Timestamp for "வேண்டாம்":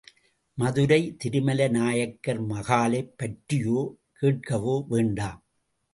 4.87-5.43